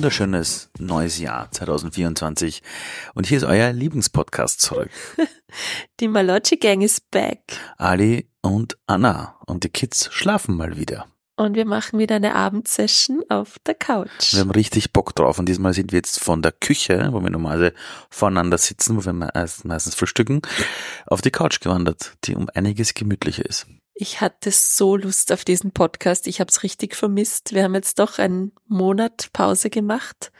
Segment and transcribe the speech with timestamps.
[0.00, 2.62] wunderschönes neues Jahr 2024
[3.12, 4.88] und hier ist euer Lieblingspodcast zurück.
[6.00, 7.40] Die Malocci Gang ist back.
[7.76, 11.04] Ali und Anna und die Kids schlafen mal wieder.
[11.36, 14.32] Und wir machen wieder eine Abendsession auf der Couch.
[14.32, 17.28] Wir haben richtig Bock drauf und diesmal sind wir jetzt von der Küche, wo wir
[17.28, 17.74] normalerweise
[18.08, 20.40] voneinander sitzen, wo wir meistens frühstücken,
[21.08, 23.66] auf die Couch gewandert, die um einiges gemütlicher ist.
[24.02, 26.26] Ich hatte so Lust auf diesen Podcast.
[26.26, 27.52] Ich habe es richtig vermisst.
[27.52, 30.32] Wir haben jetzt doch einen Monat Pause gemacht.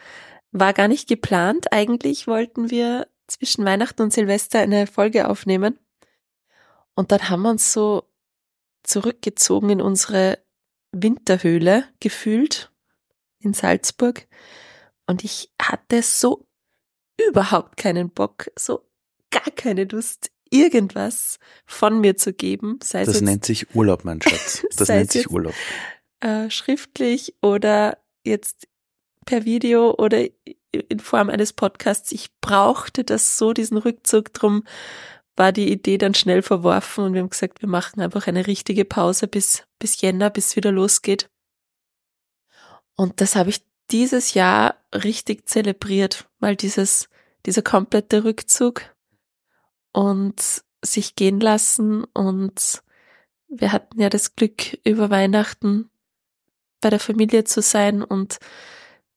[0.50, 1.70] War gar nicht geplant.
[1.70, 5.78] Eigentlich wollten wir zwischen Weihnachten und Silvester eine Folge aufnehmen.
[6.94, 8.04] Und dann haben wir uns so
[8.82, 10.38] zurückgezogen in unsere
[10.92, 12.72] Winterhöhle gefühlt
[13.40, 14.26] in Salzburg.
[15.06, 16.46] Und ich hatte so
[17.28, 18.88] überhaupt keinen Bock, so
[19.30, 22.78] gar keine Lust, irgendwas von mir zu geben.
[22.82, 24.66] Sei das nennt sich Urlaub, mein Schatz.
[24.76, 25.54] Das nennt sich Urlaub.
[26.20, 28.68] Äh, schriftlich oder jetzt
[29.24, 30.26] per Video oder
[30.72, 32.12] in Form eines Podcasts.
[32.12, 34.32] Ich brauchte das so, diesen Rückzug.
[34.32, 34.64] Drum
[35.36, 38.84] war die Idee dann schnell verworfen und wir haben gesagt, wir machen einfach eine richtige
[38.84, 41.30] Pause bis, bis Jänner, bis es wieder losgeht.
[42.96, 47.08] Und das habe ich dieses Jahr richtig zelebriert, weil dieses,
[47.46, 48.82] dieser komplette Rückzug
[49.92, 52.82] und sich gehen lassen und
[53.48, 55.90] wir hatten ja das Glück, über Weihnachten
[56.80, 58.38] bei der Familie zu sein und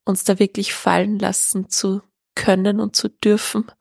[0.06, 2.02] uns da wirklich fallen lassen zu
[2.36, 3.72] können und zu dürfen.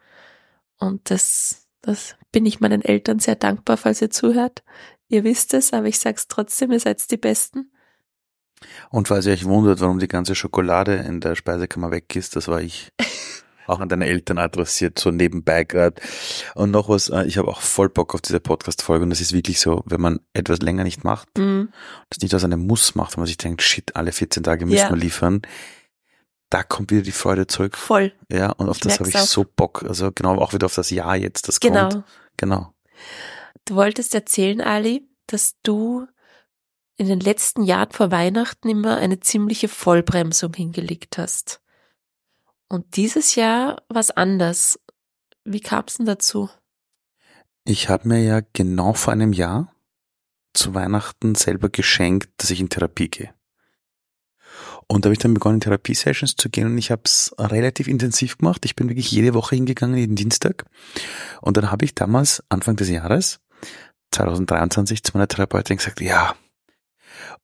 [0.79, 4.63] Und das, das bin ich meinen Eltern sehr dankbar, falls ihr zuhört.
[5.09, 7.73] Ihr wisst es, aber ich sag's trotzdem, ihr seid die Besten.
[8.91, 12.49] Und falls ihr euch wundert, warum die ganze Schokolade in der Speisekammer weg ist, das
[12.49, 12.93] war ich.
[13.67, 16.01] auch an deine Eltern adressiert, so nebenbei gerade.
[16.55, 19.33] Und noch was, äh, ich habe auch voll Bock auf diese Podcast-Folge und das ist
[19.33, 21.69] wirklich so, wenn man etwas länger nicht macht, mhm.
[22.11, 24.79] das nicht aus einem Muss macht, wenn man sich denkt, shit, alle 14 Tage müssen
[24.79, 24.91] ja.
[24.91, 25.43] wir liefern,
[26.53, 27.77] da kommt wieder die Freude zurück.
[27.79, 28.13] Voll.
[28.31, 29.21] Ja, und auf ich das habe ich auch.
[29.21, 29.85] so Bock.
[29.89, 31.89] Also genau, auch wieder auf das Jahr jetzt, das genau.
[31.89, 32.05] kommt.
[32.37, 32.75] Genau.
[33.65, 36.07] Du wolltest erzählen, Ali, dass du
[36.97, 41.62] in den letzten Jahren vor Weihnachten immer eine ziemliche Vollbremsung hingelegt hast.
[42.73, 44.81] Und dieses Jahr was anders.
[45.45, 46.49] Wie kam es denn dazu?
[47.67, 49.75] Ich habe mir ja genau vor einem Jahr
[50.55, 53.35] zu Weihnachten selber geschenkt, dass ich in Therapie gehe.
[54.87, 57.89] Und da habe ich dann begonnen, in Therapiesessions zu gehen und ich habe es relativ
[57.89, 58.65] intensiv gemacht.
[58.65, 60.65] Ich bin wirklich jede Woche hingegangen, jeden Dienstag.
[61.43, 63.41] Und dann habe ich damals, Anfang des Jahres,
[64.13, 66.35] 2023, zu meiner Therapeutin gesagt, ja,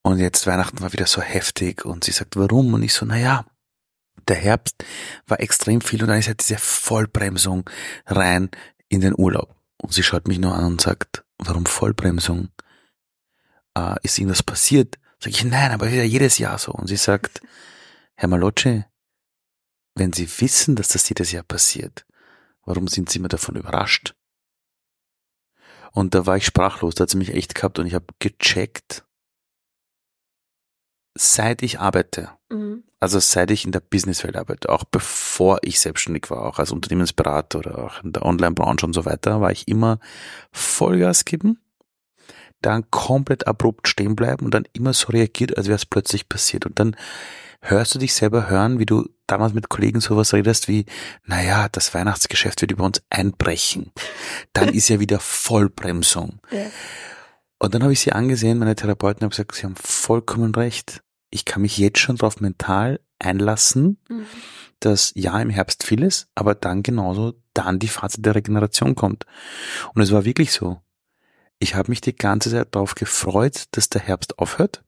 [0.01, 2.73] und jetzt Weihnachten war wieder so heftig und sie sagt, warum?
[2.73, 3.45] Und ich so, na ja,
[4.29, 4.85] der Herbst
[5.27, 7.69] war extrem viel und dann ist halt diese Vollbremsung
[8.07, 8.51] rein
[8.89, 9.55] in den Urlaub.
[9.81, 12.49] Und sie schaut mich nur an und sagt, warum Vollbremsung?
[13.77, 14.99] Äh, ist irgendwas passiert?
[15.21, 16.73] Sag ich, nein, aber wieder jedes Jahr so.
[16.73, 17.41] Und sie sagt,
[18.15, 18.85] Herr Malocci,
[19.95, 22.07] wenn Sie wissen, dass das jedes Jahr passiert,
[22.65, 24.15] warum sind Sie immer davon überrascht?
[25.93, 29.05] Und da war ich sprachlos, da hat sie mich echt gehabt und ich habe gecheckt,
[31.15, 32.85] seit ich arbeite, mhm.
[33.01, 37.61] Also seit ich in der Businesswelt arbeite, auch bevor ich selbstständig war, auch als Unternehmensberater
[37.61, 40.01] oder auch in der Online-Branche und so weiter, war ich immer
[40.51, 41.61] Vollgas geben,
[42.61, 46.67] dann komplett abrupt stehen bleiben und dann immer so reagiert, als wäre es plötzlich passiert.
[46.67, 46.97] Und dann
[47.61, 50.87] hörst du dich selber hören, wie du damals mit Kollegen sowas redest wie,
[51.25, 53.93] naja, das Weihnachtsgeschäft wird über uns einbrechen.
[54.53, 56.41] Dann ist ja wieder Vollbremsung.
[56.51, 56.67] Ja.
[57.61, 61.45] Und dann habe ich sie angesehen, meine Therapeuten haben gesagt, sie haben vollkommen recht ich
[61.45, 64.27] kann mich jetzt schon darauf mental einlassen, mhm.
[64.81, 69.27] dass ja im Herbst viel ist, aber dann genauso dann die Phase der Regeneration kommt.
[69.95, 70.81] Und es war wirklich so.
[71.59, 74.85] Ich habe mich die ganze Zeit darauf gefreut, dass der Herbst aufhört,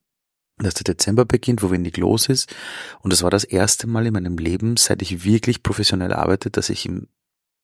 [0.57, 2.53] dass der Dezember beginnt, wo wenig los ist.
[3.01, 6.69] Und es war das erste Mal in meinem Leben, seit ich wirklich professionell arbeite, dass
[6.69, 7.07] ich im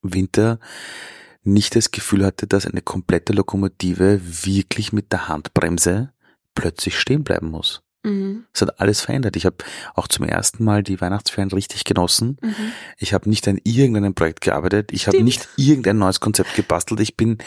[0.01, 0.59] Winter
[1.43, 6.11] nicht das Gefühl hatte, dass eine komplette Lokomotive wirklich mit der Handbremse
[6.53, 7.83] plötzlich stehen bleiben muss.
[8.07, 8.45] Mhm.
[8.53, 9.35] Es hat alles verändert.
[9.35, 9.57] Ich habe
[9.95, 12.37] auch zum ersten Mal die Weihnachtsferien richtig genossen.
[12.41, 12.71] Mhm.
[12.97, 14.91] Ich habe nicht an irgendeinem Projekt gearbeitet.
[14.91, 16.99] Ich habe nicht irgendein neues Konzept gebastelt.
[16.99, 17.37] Ich bin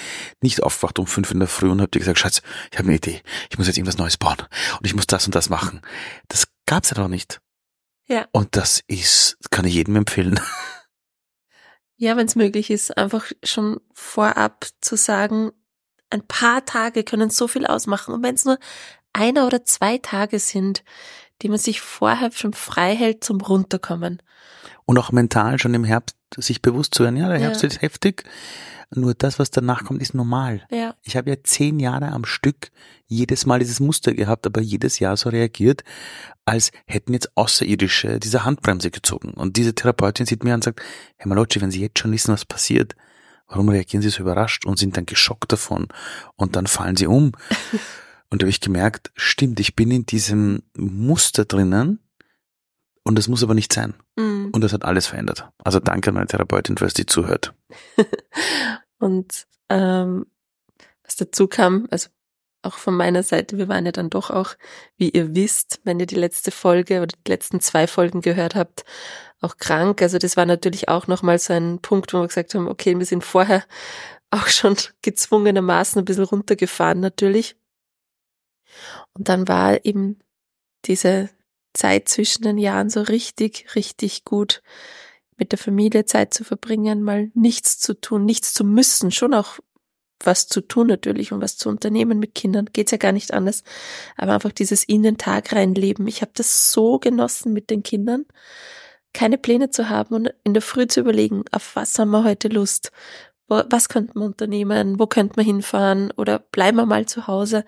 [0.41, 2.97] nicht aufgewacht um fünf in der Früh und habe dir gesagt, Schatz, ich habe eine
[2.97, 3.23] Idee.
[3.51, 4.39] Ich muss jetzt irgendwas Neues bauen
[4.79, 5.81] und ich muss das und das machen.
[6.29, 7.41] Das gab's ja doch nicht.
[8.07, 8.27] Ja.
[8.33, 10.39] Und das ist, kann ich jedem empfehlen.
[12.03, 15.53] Ja, wenn es möglich ist, einfach schon vorab zu sagen,
[16.09, 18.15] ein paar Tage können so viel ausmachen.
[18.15, 18.59] Und wenn es nur
[19.13, 20.85] einer oder zwei Tage sind,
[21.43, 24.23] die man sich vorher schon frei hält zum Runterkommen.
[24.85, 27.69] Und auch mental schon im Herbst sich bewusst zu werden, ja, der Herbst Ja.
[27.69, 28.25] ist heftig,
[28.93, 30.67] nur das, was danach kommt, ist normal.
[30.71, 30.95] Ja.
[31.03, 32.71] Ich habe ja zehn Jahre am Stück
[33.07, 35.85] jedes Mal dieses Muster gehabt, aber jedes Jahr so reagiert,
[36.45, 39.33] als hätten jetzt Außerirdische diese Handbremse gezogen.
[39.35, 40.83] Und diese Therapeutin sieht mir an und sagt,
[41.17, 42.97] Herr Malocci, wenn Sie jetzt schon wissen, was passiert,
[43.47, 45.87] warum reagieren Sie so überrascht und sind dann geschockt davon
[46.37, 47.33] und dann fallen Sie um?
[48.31, 51.99] und da habe ich gemerkt, stimmt, ich bin in diesem Muster drinnen
[53.03, 53.95] und das muss aber nicht sein.
[54.17, 54.51] Mhm.
[54.53, 55.49] Und das hat alles verändert.
[55.65, 57.55] Also danke an meine Therapeutin, falls die zuhört.
[58.99, 60.27] Und ähm,
[61.03, 62.11] was dazu kam, also
[62.63, 64.55] auch von meiner Seite, wir waren ja dann doch auch,
[64.97, 68.85] wie ihr wisst, wenn ihr die letzte Folge oder die letzten zwei Folgen gehört habt,
[69.41, 70.03] auch krank.
[70.03, 73.07] Also das war natürlich auch nochmal so ein Punkt, wo wir gesagt haben, okay, wir
[73.07, 73.65] sind vorher
[74.31, 77.57] auch schon gezwungenermaßen ein bisschen runtergefahren natürlich.
[79.13, 80.19] Und dann war eben
[80.85, 81.31] diese
[81.73, 84.63] Zeit zwischen den Jahren so richtig, richtig gut
[85.37, 89.59] mit der Familie Zeit zu verbringen, mal nichts zu tun, nichts zu müssen, schon auch
[90.23, 93.65] was zu tun natürlich und was zu unternehmen mit Kindern, geht's ja gar nicht anders,
[94.17, 96.07] aber einfach dieses in den Tag reinleben.
[96.07, 98.27] Ich habe das so genossen mit den Kindern,
[99.15, 102.49] keine Pläne zu haben und in der Früh zu überlegen, auf was haben wir heute
[102.49, 102.93] Lust,
[103.49, 107.65] was könnten wir unternehmen, wo könnten wir hinfahren oder bleiben wir mal zu Hause.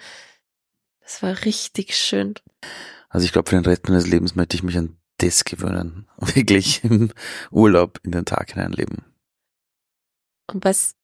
[1.02, 2.34] Das war richtig schön.
[3.08, 6.08] Also ich glaube, für den Rest meines Lebens möchte ich mich an das gewöhnen.
[6.16, 7.12] Wirklich im
[7.50, 9.04] Urlaub in den Tag hineinleben.
[10.50, 10.96] Und was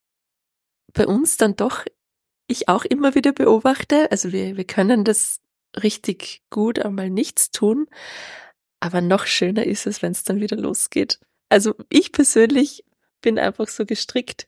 [0.92, 1.84] bei uns dann doch
[2.46, 5.40] ich auch immer wieder beobachte, also wir, wir können das
[5.76, 7.86] richtig gut einmal nichts tun,
[8.80, 11.20] aber noch schöner ist es, wenn es dann wieder losgeht.
[11.50, 12.84] Also ich persönlich
[13.20, 14.46] bin einfach so gestrickt,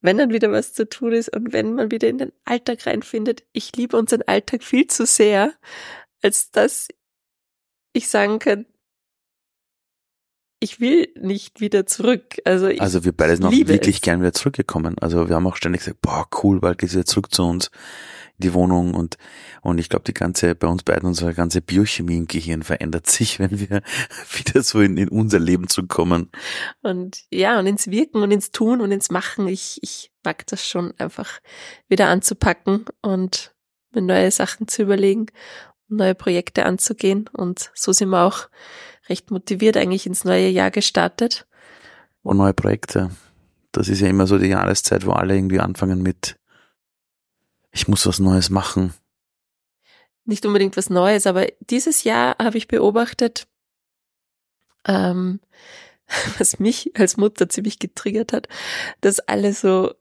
[0.00, 3.44] wenn dann wieder was zu tun ist und wenn man wieder in den Alltag reinfindet.
[3.52, 5.54] Ich liebe unseren Alltag viel zu sehr,
[6.22, 6.88] als dass
[7.92, 8.66] ich sagen kann,
[10.60, 12.36] ich will nicht wieder zurück.
[12.44, 14.02] Also ich Also wir beide sind auch wirklich es.
[14.02, 14.96] gern wieder zurückgekommen.
[15.00, 17.70] Also wir haben auch ständig gesagt, boah, cool, bald geht's wieder zurück zu uns
[18.38, 19.16] in die Wohnung und
[19.62, 23.38] und ich glaube, die ganze bei uns beiden unsere ganze Biochemie im Gehirn verändert sich,
[23.38, 23.82] wenn wir
[24.32, 26.30] wieder so in, in unser Leben zurückkommen.
[26.82, 29.48] Und ja, und ins Wirken und ins Tun und ins Machen.
[29.48, 31.40] Ich, ich mag das schon einfach
[31.88, 33.54] wieder anzupacken und
[33.92, 35.26] mir neue Sachen zu überlegen,
[35.88, 37.28] neue Projekte anzugehen.
[37.32, 38.48] Und so sind wir auch
[39.08, 41.46] recht motiviert eigentlich ins neue Jahr gestartet.
[42.22, 43.10] Und neue Projekte.
[43.72, 46.38] Das ist ja immer so die Jahreszeit, wo alle irgendwie anfangen mit
[47.70, 48.94] ich muss was Neues machen.
[50.24, 53.46] Nicht unbedingt was Neues, aber dieses Jahr habe ich beobachtet,
[54.84, 55.40] ähm,
[56.38, 58.48] was mich als Mutter ziemlich getriggert hat,
[59.00, 59.94] dass alle so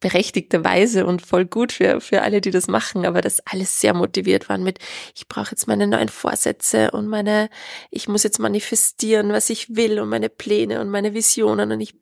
[0.00, 4.48] berechtigterweise und voll gut für, für alle, die das machen, aber dass alle sehr motiviert
[4.48, 4.78] waren mit,
[5.14, 7.48] ich brauche jetzt meine neuen Vorsätze und meine,
[7.90, 11.94] ich muss jetzt manifestieren, was ich will und meine Pläne und meine Visionen und ich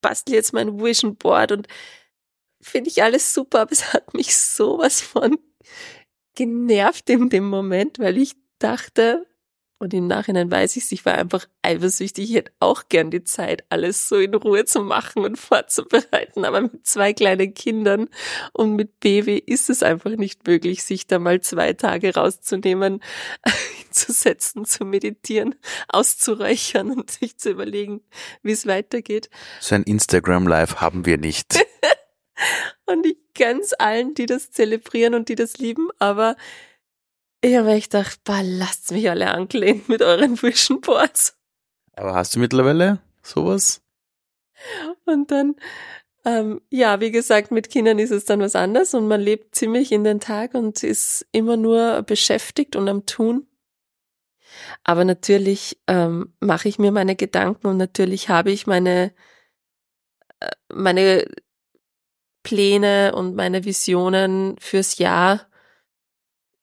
[0.00, 1.66] bastel jetzt mein Vision Board und
[2.60, 5.38] finde ich alles super, aber es hat mich sowas von
[6.34, 9.26] genervt in dem Moment, weil ich dachte,
[9.78, 12.30] und im Nachhinein weiß ich ich war einfach eifersüchtig.
[12.30, 16.44] Ich hätte auch gern die Zeit, alles so in Ruhe zu machen und vorzubereiten.
[16.44, 18.08] Aber mit zwei kleinen Kindern
[18.52, 23.02] und mit Baby ist es einfach nicht möglich, sich da mal zwei Tage rauszunehmen,
[23.84, 25.54] hinzusetzen, zu meditieren,
[25.88, 28.00] auszuräuchern und sich zu überlegen,
[28.42, 29.30] wie es weitergeht.
[29.60, 31.64] So ein Instagram Live haben wir nicht.
[32.86, 36.36] Und ich ganz allen, die das zelebrieren und die das lieben, aber
[37.40, 41.36] ich habe echt gedacht, bah, lasst mich alle angelehnt mit euren Vision Boards.
[41.94, 43.82] Aber hast du mittlerweile sowas?
[45.04, 45.56] Und dann,
[46.24, 49.92] ähm, ja, wie gesagt, mit Kindern ist es dann was anderes und man lebt ziemlich
[49.92, 53.46] in den Tag und ist immer nur beschäftigt und am Tun.
[54.84, 59.12] Aber natürlich ähm, mache ich mir meine Gedanken und natürlich habe ich meine,
[60.40, 61.26] äh, meine
[62.42, 65.47] Pläne und meine Visionen fürs Jahr.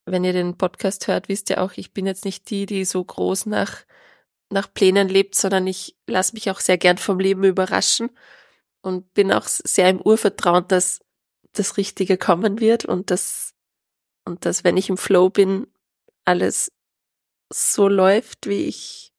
[0.06, 3.04] Wenn ihr den Podcast hört, wisst ihr auch, ich bin jetzt nicht die, die so
[3.04, 3.84] groß nach,
[4.50, 8.10] nach Plänen lebt, sondern ich lasse mich auch sehr gern vom Leben überraschen
[8.82, 11.00] und bin auch sehr im Urvertrauen, dass
[11.52, 13.54] das Richtige kommen wird und dass,
[14.24, 15.66] und dass, wenn ich im Flow bin,
[16.24, 16.70] alles
[17.52, 19.12] so läuft, wie ich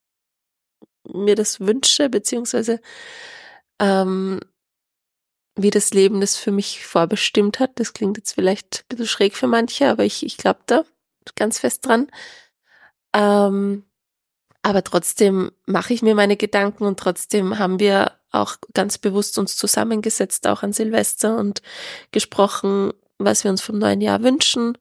[1.03, 2.79] mir das wünsche, beziehungsweise
[3.79, 4.39] ähm,
[5.57, 7.71] wie das Leben das für mich vorbestimmt hat.
[7.75, 10.83] Das klingt jetzt vielleicht ein bisschen schräg für manche, aber ich, ich glaube da
[11.35, 12.07] ganz fest dran.
[13.13, 13.83] Ähm,
[14.61, 19.55] aber trotzdem mache ich mir meine Gedanken und trotzdem haben wir auch ganz bewusst uns
[19.55, 21.61] zusammengesetzt, auch an Silvester und
[22.11, 24.77] gesprochen, was wir uns vom neuen Jahr wünschen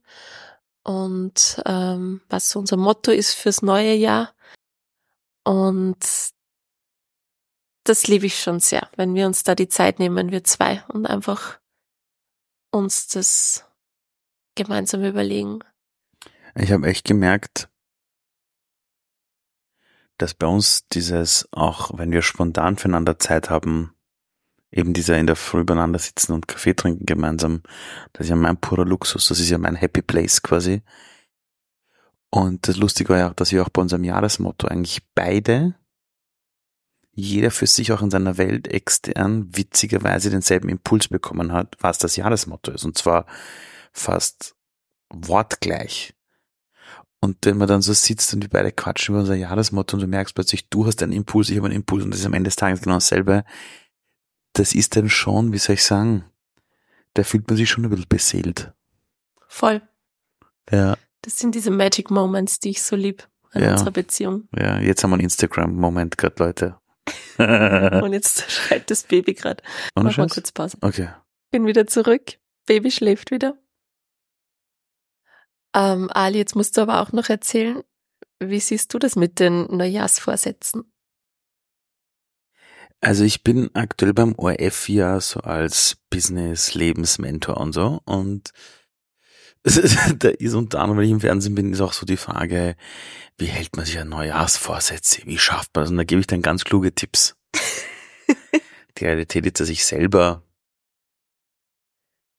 [0.83, 4.35] und ähm, was unser Motto ist fürs neue Jahr.
[5.45, 5.99] Und
[7.89, 11.07] das liebe ich schon sehr, wenn wir uns da die Zeit nehmen, wir zwei, und
[11.07, 11.59] einfach
[12.71, 13.65] uns das
[14.55, 15.61] gemeinsam überlegen.
[16.55, 17.69] Ich habe echt gemerkt,
[20.19, 23.95] dass bei uns dieses, auch wenn wir spontan füreinander Zeit haben,
[24.71, 27.63] eben dieser in der Früh beieinander sitzen und Kaffee trinken gemeinsam,
[28.13, 30.83] das ist ja mein purer Luxus, das ist ja mein Happy Place quasi.
[32.31, 35.75] Und das Lustige war ja auch, dass wir auch bei unserem Jahresmotto eigentlich beide,
[37.17, 42.15] jeder für sich auch in seiner Welt extern witzigerweise denselben Impuls bekommen hat, was das
[42.17, 42.85] Jahresmotto ist.
[42.85, 43.25] Und zwar
[43.91, 44.55] fast
[45.09, 46.15] wortgleich.
[47.21, 50.07] Und wenn man dann so sitzt und die beide quatschen über unser Jahresmotto und du
[50.07, 52.49] merkst plötzlich, du hast einen Impuls, ich habe einen Impuls und das ist am Ende
[52.49, 53.45] des Tages genau dasselbe,
[54.53, 56.27] das ist dann schon, wie soll ich sagen,
[57.15, 58.75] da fühlt man sich schon ein bisschen beseelt.
[59.49, 59.81] Voll.
[60.71, 60.99] Ja.
[61.23, 63.73] Das sind diese Magic Moments, die ich so lieb an ja.
[63.73, 64.49] unserer Beziehung.
[64.55, 66.77] Ja, jetzt haben wir einen Instagram-Moment gerade, Leute.
[67.39, 69.63] und jetzt schreit das Baby gerade.
[69.95, 70.79] Mach mal kurz Pause.
[70.81, 71.09] Okay.
[71.51, 72.39] Bin wieder zurück.
[72.67, 73.59] Baby schläft wieder.
[75.75, 77.83] Ähm, Ali, jetzt musst du aber auch noch erzählen,
[78.41, 80.91] wie siehst du das mit den Neujahrsvorsätzen?
[83.01, 88.51] Also ich bin aktuell beim ORF ja so als Business-Lebensmentor und so und
[90.19, 92.77] da ist unter anderem, wenn ich im Fernsehen bin, ist auch so die Frage,
[93.37, 95.23] wie hält man sich an Neujahrsvorsätze?
[95.25, 95.91] Wie schafft man das?
[95.91, 97.35] Und da gebe ich dann ganz kluge Tipps.
[98.99, 100.43] die Realität ist, dass ich selber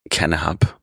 [0.10, 0.80] keine hab.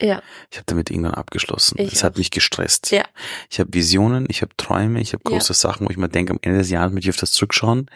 [0.00, 0.22] Ja.
[0.50, 1.76] Ich habe damit irgendwann abgeschlossen.
[1.78, 2.92] Es hat mich gestresst.
[2.92, 3.04] Ja.
[3.50, 5.54] Ich habe Visionen, ich habe Träume, ich habe große ja.
[5.54, 7.90] Sachen, wo ich mir denke, am Ende des Jahres möchte ich auf das zurückschauen.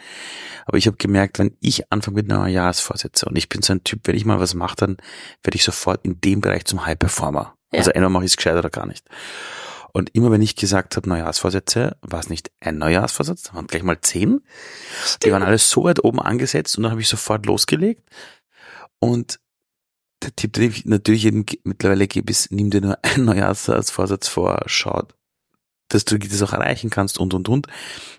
[0.64, 3.84] Aber ich habe gemerkt, wenn ich anfange mit einer Jahresvorsätze und ich bin so ein
[3.84, 4.96] Typ, wenn ich mal was mache, dann
[5.44, 7.54] werde ich sofort in dem Bereich zum High Performer.
[7.72, 7.78] Ja.
[7.78, 9.06] Also entweder mache ich es gescheit oder gar nicht.
[9.92, 14.00] Und immer wenn ich gesagt habe Neujahrsvorsätze, war es nicht ein Neujahrsvorsatz, waren gleich mal
[14.00, 14.40] zehn.
[15.04, 15.24] Stimmt.
[15.24, 18.02] Die waren alles so weit oben angesetzt und dann habe ich sofort losgelegt.
[19.00, 19.38] Und
[20.22, 24.62] der Tipp, den ich natürlich jedem mittlerweile gebe, ist, nimm dir nur einen Neujahrsvorsatz vor,
[24.66, 25.02] schau,
[25.88, 27.66] dass du das auch erreichen kannst und und und.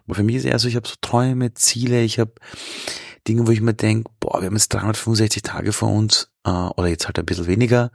[0.06, 2.34] Aber für mich ist eher so, ich habe so Träume, Ziele, ich habe
[3.28, 6.88] Dinge, wo ich mir denke, boah, wir haben jetzt 365 Tage vor uns äh, oder
[6.88, 7.92] jetzt halt ein bisschen weniger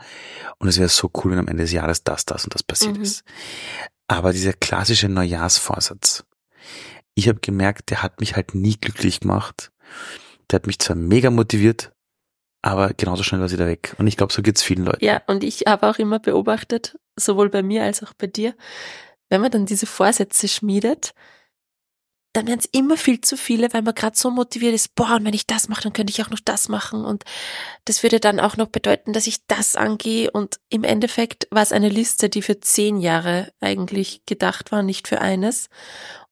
[0.59, 2.97] und es wäre so cool, wenn am Ende des Jahres das, das und das passiert
[2.97, 3.03] mhm.
[3.03, 3.25] ist.
[4.07, 6.25] Aber dieser klassische Neujahrsvorsatz,
[7.15, 9.71] ich habe gemerkt, der hat mich halt nie glücklich gemacht.
[10.51, 11.93] Der hat mich zwar mega motiviert,
[12.63, 13.95] aber genauso schnell war sie da weg.
[13.99, 15.05] Und ich glaube, so geht's vielen Leuten.
[15.05, 18.55] Ja, und ich habe auch immer beobachtet, sowohl bei mir als auch bei dir,
[19.29, 21.13] wenn man dann diese Vorsätze schmiedet,
[22.33, 25.25] dann werden es immer viel zu viele, weil man gerade so motiviert ist, boah, und
[25.25, 27.05] wenn ich das mache, dann könnte ich auch noch das machen.
[27.05, 27.25] Und
[27.85, 30.31] das würde dann auch noch bedeuten, dass ich das angehe.
[30.31, 35.09] Und im Endeffekt war es eine Liste, die für zehn Jahre eigentlich gedacht war, nicht
[35.09, 35.69] für eines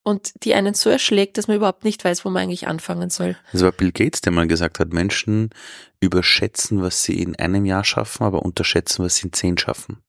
[0.07, 3.37] und die einen so erschlägt, dass man überhaupt nicht weiß, wo man eigentlich anfangen soll.
[3.51, 5.51] Das war Bill Gates, der mal gesagt hat, Menschen
[5.99, 10.01] überschätzen, was sie in einem Jahr schaffen, aber unterschätzen, was sie in zehn schaffen.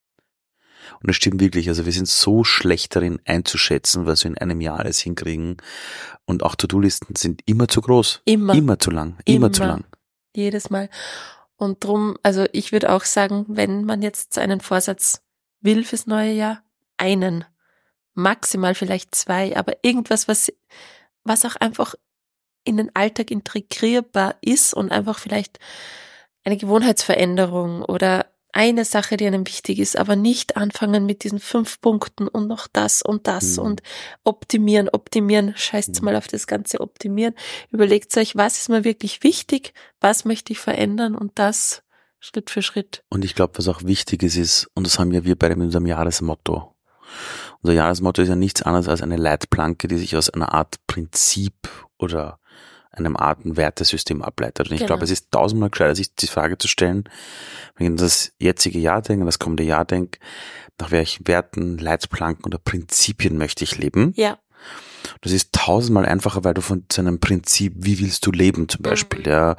[1.02, 4.62] Und es stimmt wirklich, also wir sind so schlecht darin einzuschätzen, was wir in einem
[4.62, 5.58] Jahr alles hinkriegen.
[6.26, 8.22] Und auch To-Do-Listen sind immer zu groß.
[8.26, 8.54] Immer.
[8.54, 9.18] Immer zu lang.
[9.26, 9.86] Immer, immer zu lang.
[10.36, 10.90] Jedes Mal.
[11.56, 15.22] Und drum, also ich würde auch sagen, wenn man jetzt einen Vorsatz
[15.62, 16.64] will fürs neue Jahr,
[16.98, 17.46] einen
[18.14, 20.52] maximal vielleicht zwei, aber irgendwas, was,
[21.24, 21.96] was auch einfach
[22.64, 25.60] in den Alltag integrierbar ist und einfach vielleicht
[26.44, 28.26] eine Gewohnheitsveränderung oder
[28.58, 32.68] eine Sache, die einem wichtig ist, aber nicht anfangen mit diesen fünf Punkten und noch
[32.68, 33.64] das und das mhm.
[33.64, 33.84] und
[34.24, 36.06] optimieren, optimieren, scheißt mhm.
[36.06, 37.36] mal auf das ganze Optimieren.
[37.72, 41.84] Überlegt euch, was ist mir wirklich wichtig, was möchte ich verändern und das
[42.20, 43.04] Schritt für Schritt.
[43.10, 45.86] Und ich glaube, was auch wichtig ist, ist, und das haben ja wir bei unserem
[45.86, 46.74] Jahresmotto,
[47.62, 51.70] unser Jahresmotto ist ja nichts anderes als eine Leitplanke, die sich aus einer Art Prinzip
[52.00, 52.40] oder
[52.98, 54.68] einem Art Wertesystem ableitet.
[54.68, 54.88] Und ich genau.
[54.88, 57.06] glaube, es ist tausendmal gescheiter, sich die Frage zu stellen,
[57.76, 60.20] wenn ich das jetzige Jahr denke, das kommende Jahr denke,
[60.80, 64.14] nach welchen Werten, Leitplanken oder Prinzipien möchte ich leben?
[64.16, 64.38] Ja.
[65.22, 69.20] Das ist tausendmal einfacher, weil du von seinem Prinzip, wie willst du leben zum Beispiel,
[69.20, 69.30] mhm.
[69.30, 69.56] ja,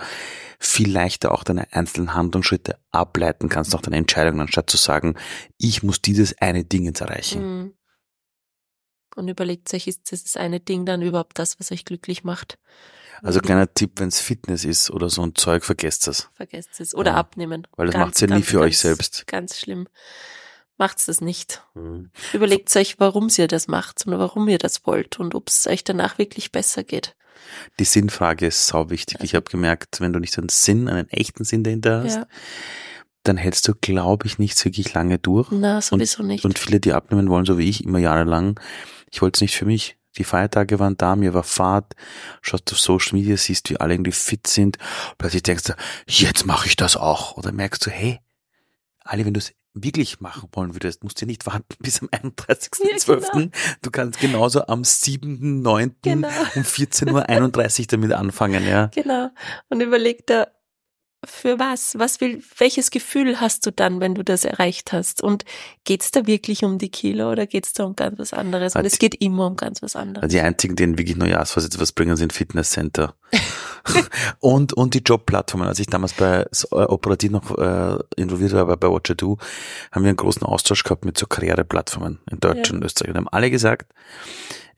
[0.59, 5.15] viel leichter auch deine einzelnen Handlungsschritte ableiten kannst, auch deine Entscheidungen, anstatt zu sagen,
[5.57, 7.61] ich muss dieses eine Ding jetzt erreichen.
[7.61, 7.78] Mhm
[9.17, 12.59] und überlegt euch, ist das eine Ding dann überhaupt das, was euch glücklich macht?
[13.23, 16.29] Also kleiner Tipp, wenn es Fitness ist oder so ein Zeug, vergesst es.
[16.35, 16.95] Vergesst es.
[16.95, 17.17] Oder ja.
[17.17, 17.67] abnehmen.
[17.77, 19.27] Weil das macht ihr nie für ganz, euch selbst.
[19.27, 19.89] Ganz schlimm.
[20.77, 21.65] Macht's das nicht.
[21.75, 22.11] Mhm.
[22.33, 25.83] Überlegt euch, warum ihr das macht und warum ihr das wollt und ob es euch
[25.83, 27.17] danach wirklich besser geht.
[27.81, 29.19] Die Sinnfrage ist sau wichtig.
[29.23, 32.27] Ich habe gemerkt, wenn du nicht einen Sinn, einen echten Sinn dahinter hast, ja.
[33.25, 35.49] dann hältst du, glaube ich, nicht wirklich lange durch.
[35.51, 36.45] Na, sowieso und, nicht.
[36.45, 38.61] Und viele, die abnehmen wollen, so wie ich, immer jahrelang,
[39.11, 39.97] ich wollte es nicht für mich.
[40.17, 41.95] Die Feiertage waren da, mir war Fahrt,
[42.43, 44.79] schaust auf Social Media, siehst, wie alle irgendwie fit sind.
[45.17, 45.75] Plötzlich denkst du,
[46.07, 47.37] jetzt mache ich das auch.
[47.37, 48.21] Oder merkst du, hey,
[49.05, 53.19] Ali, wenn du es wirklich machen wollen würdest, musst du nicht warten bis am 31.12.
[53.23, 53.51] Ja, genau.
[53.83, 55.93] Du kannst genauso am 7.9.
[56.03, 56.29] Genau.
[56.57, 58.87] um 14.31 Uhr damit anfangen, ja.
[58.87, 59.31] Genau.
[59.69, 60.49] Und überleg da,
[61.25, 61.99] für was?
[61.99, 65.23] Was will, welches Gefühl hast du dann, wenn du das erreicht hast?
[65.23, 65.45] Und
[65.85, 68.77] geht's da wirklich um die Kilo oder geht's da um ganz was anderes?
[68.77, 70.31] Und es geht immer um ganz was anderes.
[70.31, 73.15] Die einzigen, denen wirklich Neujahrsvorsätze was bringen, sind Fitnesscenter.
[74.41, 75.67] und, und die Jobplattformen.
[75.67, 79.39] Als ich damals bei äh, operativ noch äh, involviert war bei Watcher Do,
[79.91, 82.75] haben wir einen großen Austausch gehabt mit so Karriereplattformen in Deutschland ja.
[82.75, 83.93] und Österreich und haben alle gesagt,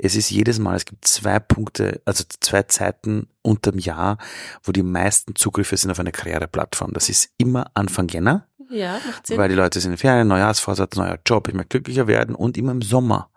[0.02, 4.18] es ist jedes Mal, es gibt zwei Punkte, also zwei Zeiten unterm Jahr,
[4.62, 6.92] wo die meisten Zugriffe sind auf eine Karriereplattform.
[6.92, 8.46] Das ist immer Anfang Jänner.
[8.70, 9.38] Ja, macht Sinn.
[9.38, 12.72] Weil die Leute sind in Ferien, Neujahrsvorsatz, neuer Job, ich möchte glücklicher werden und immer
[12.72, 13.30] im Sommer.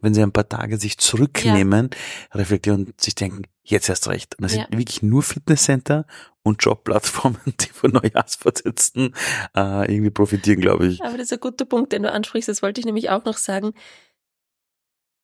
[0.00, 2.38] Wenn sie ein paar Tage sich zurücknehmen, ja.
[2.38, 4.36] reflektieren und sich denken, jetzt erst recht.
[4.38, 4.62] Und das ja.
[4.62, 6.06] sind wirklich nur Fitnesscenter
[6.42, 9.14] und Jobplattformen, die von Neujahrsvorsätzen
[9.56, 11.02] äh, irgendwie profitieren, glaube ich.
[11.02, 12.48] Aber das ist ein guter Punkt, den du ansprichst.
[12.48, 13.72] Das wollte ich nämlich auch noch sagen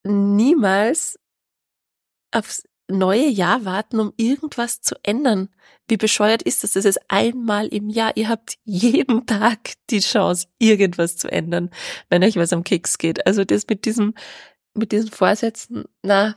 [0.03, 1.19] niemals
[2.31, 5.49] aufs neue Jahr warten, um irgendwas zu ändern.
[5.87, 6.71] Wie bescheuert ist das?
[6.71, 8.15] Das ist einmal im Jahr.
[8.15, 11.69] Ihr habt jeden Tag die Chance, irgendwas zu ändern,
[12.09, 13.25] wenn euch was am Keks geht.
[13.25, 14.13] Also das mit diesem,
[14.73, 16.35] mit diesen Vorsätzen, na,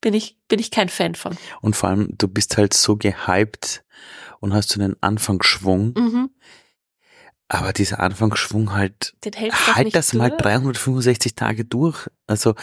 [0.00, 1.36] bin ich, bin ich kein Fan von.
[1.62, 3.84] Und vor allem, du bist halt so gehypt
[4.40, 5.94] und hast so einen Anfangsschwung.
[5.96, 6.30] Mhm.
[7.48, 10.18] Aber dieser Anfangsschwung halt, halt das durch.
[10.18, 12.08] mal 365 Tage durch.
[12.26, 12.54] Also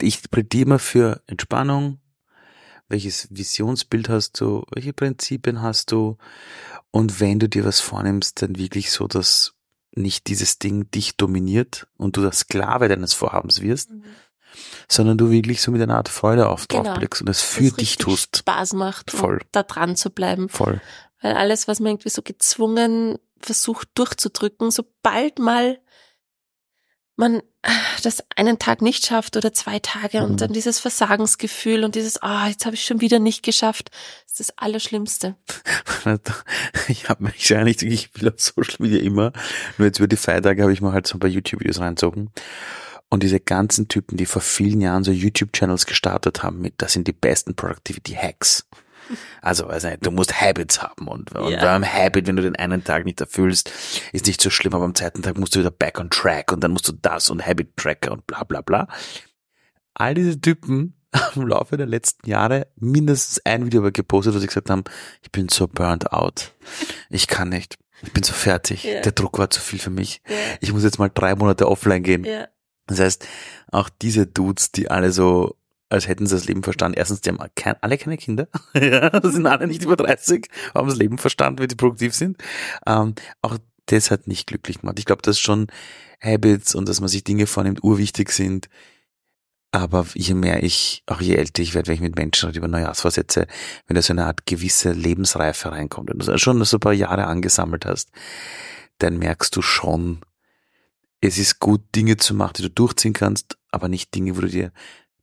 [0.00, 2.00] ich plädiere immer für Entspannung.
[2.88, 4.64] Welches Visionsbild hast du?
[4.72, 6.18] Welche Prinzipien hast du?
[6.90, 9.54] Und wenn du dir was vornimmst, dann wirklich so, dass
[9.96, 14.04] nicht dieses Ding dich dominiert und du der Sklave deines Vorhabens wirst, mhm.
[14.88, 16.82] sondern du wirklich so mit einer Art Freude auf genau.
[16.82, 18.38] draufblickst und es für das dich tust.
[18.38, 19.40] Spaß macht, Voll.
[19.52, 20.48] da dran zu bleiben.
[20.48, 20.80] Voll.
[21.22, 25.78] Weil alles, was man irgendwie so gezwungen versucht durchzudrücken, sobald mal
[27.16, 27.42] man
[28.02, 30.24] das einen Tag nicht schafft oder zwei Tage mhm.
[30.24, 33.90] und dann dieses Versagensgefühl und dieses, ah, oh, jetzt habe ich schon wieder nicht geschafft,
[34.26, 35.36] ist das Allerschlimmste.
[36.88, 39.32] Ich habe mich ja nicht, ich will auf Social Media immer,
[39.78, 42.30] nur jetzt über die Feiertage habe ich mal halt so ein paar YouTube-Videos reinzogen.
[43.08, 47.06] Und diese ganzen Typen, die vor vielen Jahren so YouTube-Channels gestartet haben mit, das sind
[47.06, 48.66] die besten Productivity-Hacks.
[49.42, 51.60] Also, also du musst Habits haben und, und ja.
[51.60, 53.70] beim Habit, wenn du den einen Tag nicht erfüllst,
[54.12, 56.60] ist nicht so schlimm, aber am zweiten Tag musst du wieder back on track und
[56.62, 58.88] dann musst du das und Habit Tracker und bla bla bla.
[59.94, 64.46] All diese Typen haben im Laufe der letzten Jahre mindestens ein Video gepostet, wo sie
[64.46, 64.84] gesagt haben,
[65.22, 66.52] ich bin so burnt out.
[67.10, 67.76] Ich kann nicht.
[68.02, 68.84] Ich bin so fertig.
[68.84, 69.02] Yeah.
[69.02, 70.20] Der Druck war zu viel für mich.
[70.28, 70.38] Yeah.
[70.60, 72.24] Ich muss jetzt mal drei Monate offline gehen.
[72.24, 72.48] Yeah.
[72.86, 73.26] Das heißt,
[73.70, 75.56] auch diese Dudes, die alle so
[75.94, 76.98] als hätten sie das Leben verstanden.
[76.98, 80.98] Erstens, die haben kein, alle keine Kinder, ja, sind alle nicht über 30, haben das
[80.98, 82.36] Leben verstanden, wie sie produktiv sind.
[82.86, 84.98] Ähm, auch das hat nicht glücklich gemacht.
[84.98, 85.68] Ich glaube, dass schon
[86.20, 88.68] Habits und dass man sich Dinge vornimmt, urwichtig sind.
[89.72, 93.46] Aber je mehr ich, auch je älter ich werde, wenn ich mit Menschen über Neujahrsvorsätze,
[93.86, 97.26] wenn da so eine Art gewisse Lebensreife reinkommt und du schon so ein paar Jahre
[97.26, 98.10] angesammelt hast,
[98.98, 100.20] dann merkst du schon,
[101.20, 104.48] es ist gut, Dinge zu machen, die du durchziehen kannst, aber nicht Dinge, wo du
[104.48, 104.72] dir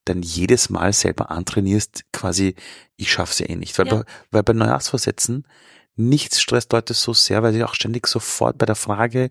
[0.06, 2.56] dann jedes Mal selber antrainierst, quasi,
[2.96, 3.78] ich schaff's ja eh nicht.
[3.78, 3.96] Weil, ja.
[3.96, 5.48] bei, weil bei Neujahrsvorsätzen,
[5.96, 9.30] nichts stresst Leute so sehr, weil sie auch ständig sofort bei der Frage,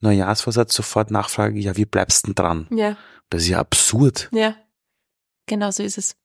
[0.00, 2.66] Neujahrsvorsatz sofort nachfragen, ja, wie bleibst du denn dran?
[2.70, 2.96] Ja.
[3.28, 4.28] Das ist ja absurd.
[4.32, 4.56] Ja.
[5.46, 6.16] Genau so ist es.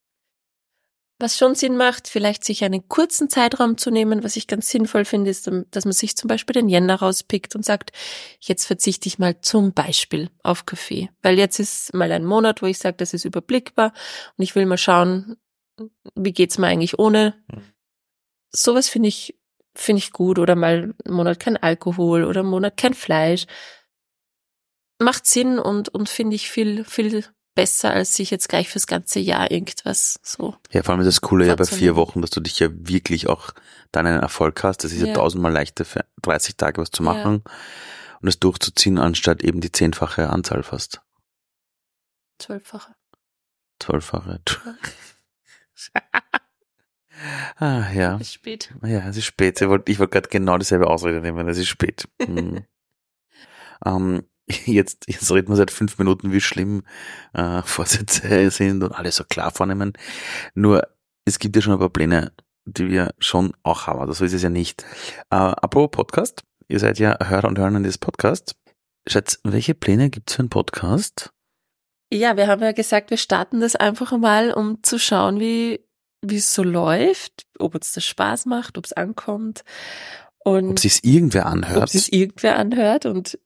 [1.17, 5.05] Was schon Sinn macht, vielleicht sich einen kurzen Zeitraum zu nehmen, was ich ganz sinnvoll
[5.05, 7.93] finde, ist, dass man sich zum Beispiel den Jänner rauspickt und sagt,
[8.41, 11.09] jetzt verzichte ich mal zum Beispiel auf Kaffee.
[11.21, 13.93] Weil jetzt ist mal ein Monat, wo ich sage, das ist überblickbar
[14.37, 15.37] und ich will mal schauen,
[16.15, 17.41] wie geht's mir eigentlich ohne.
[18.51, 19.39] Sowas finde ich,
[19.73, 20.37] finde ich gut.
[20.37, 23.45] Oder mal einen Monat kein Alkohol oder einen Monat kein Fleisch.
[24.99, 27.25] Macht Sinn und, und finde ich viel, viel
[27.55, 30.55] besser, als sich jetzt gleich fürs ganze Jahr irgendwas so.
[30.71, 33.27] Ja, vor allem ist das Coole ja bei vier Wochen, dass du dich ja wirklich
[33.27, 33.51] auch
[33.91, 34.83] dann einen Erfolg hast.
[34.83, 37.51] Das ist ja, ja tausendmal leichter für 30 Tage was zu machen ja.
[38.21, 41.01] und es durchzuziehen, anstatt eben die zehnfache Anzahl fast.
[42.37, 42.93] Zwölffache.
[43.79, 44.41] Zwölffache.
[47.57, 48.15] ah, ja.
[48.15, 48.73] Es ist spät.
[48.83, 49.61] Ja, es ist spät.
[49.61, 51.47] Ich wollte, ich wollte gerade genau dieselbe Ausrede nehmen.
[51.47, 52.07] Es ist spät.
[52.21, 52.65] Hm.
[53.85, 54.23] ähm,
[54.65, 56.83] jetzt, jetzt reden wir seit fünf Minuten, wie schlimm
[57.33, 59.93] äh, Vorsätze sind und alles so klar vornehmen.
[60.53, 60.87] Nur,
[61.25, 62.31] es gibt ja schon ein paar Pläne,
[62.65, 63.99] die wir schon auch haben.
[63.99, 64.83] Also so ist es ja nicht.
[65.29, 68.55] Äh, apropos Podcast, ihr seid ja Hörer und Hörerinnen des Podcasts.
[69.07, 71.31] Schatz, welche Pläne gibt's für einen Podcast?
[72.11, 75.85] Ja, wir haben ja gesagt, wir starten das einfach mal, um zu schauen, wie
[76.21, 79.63] wie es so läuft, ob uns das Spaß macht, ob es ankommt
[80.39, 81.89] und ob es irgendwer anhört.
[81.89, 83.37] Ob es irgendwer anhört und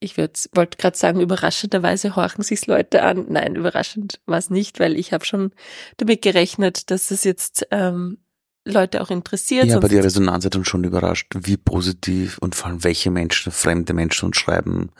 [0.00, 3.26] ich wollte gerade sagen, überraschenderweise horchen sich's Leute an.
[3.28, 5.52] Nein, überraschend war es nicht, weil ich habe schon
[5.96, 8.18] damit gerechnet, dass es jetzt ähm,
[8.64, 9.66] Leute auch interessiert.
[9.66, 13.50] Ja, aber die Resonanz hat uns schon überrascht, wie positiv und vor allem welche Menschen,
[13.50, 14.90] fremde Menschen uns schreiben.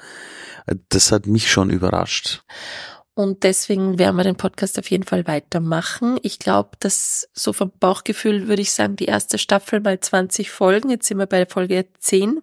[0.88, 2.42] Das hat mich schon überrascht.
[3.14, 6.18] Und deswegen werden wir den Podcast auf jeden Fall weitermachen.
[6.22, 10.90] Ich glaube, dass so vom Bauchgefühl würde ich sagen, die erste Staffel mal 20 Folgen.
[10.90, 12.40] Jetzt sind wir bei Folge 10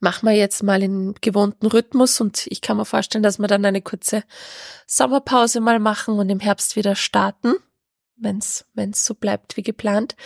[0.00, 3.64] machen wir jetzt mal in gewohnten Rhythmus und ich kann mir vorstellen, dass wir dann
[3.64, 4.24] eine kurze
[4.86, 7.54] Sommerpause mal machen und im Herbst wieder starten,
[8.16, 10.16] wenn's wenn's so bleibt wie geplant.